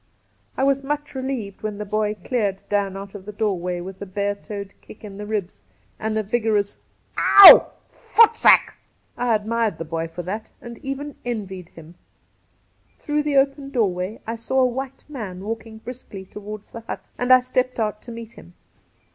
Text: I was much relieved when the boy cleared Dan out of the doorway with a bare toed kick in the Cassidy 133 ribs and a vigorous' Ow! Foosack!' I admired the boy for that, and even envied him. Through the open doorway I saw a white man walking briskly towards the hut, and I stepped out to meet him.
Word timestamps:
I 0.57 0.63
was 0.63 0.81
much 0.81 1.13
relieved 1.13 1.61
when 1.61 1.77
the 1.77 1.85
boy 1.85 2.15
cleared 2.23 2.63
Dan 2.69 2.97
out 2.97 3.13
of 3.13 3.25
the 3.25 3.31
doorway 3.31 3.81
with 3.81 4.01
a 4.01 4.07
bare 4.07 4.33
toed 4.33 4.73
kick 4.81 5.03
in 5.03 5.17
the 5.19 5.25
Cassidy 5.25 5.61
133 5.99 5.99
ribs 5.99 5.99
and 5.99 6.17
a 6.17 6.23
vigorous' 6.23 6.79
Ow! 7.43 7.69
Foosack!' 7.87 8.73
I 9.17 9.35
admired 9.35 9.77
the 9.77 9.85
boy 9.85 10.07
for 10.07 10.23
that, 10.23 10.49
and 10.59 10.79
even 10.79 11.17
envied 11.23 11.69
him. 11.75 11.93
Through 12.97 13.21
the 13.21 13.37
open 13.37 13.69
doorway 13.69 14.19
I 14.25 14.37
saw 14.37 14.61
a 14.61 14.65
white 14.65 15.05
man 15.07 15.41
walking 15.43 15.77
briskly 15.77 16.25
towards 16.25 16.71
the 16.71 16.79
hut, 16.81 17.11
and 17.19 17.31
I 17.31 17.41
stepped 17.41 17.79
out 17.79 18.01
to 18.01 18.11
meet 18.11 18.33
him. 18.33 18.53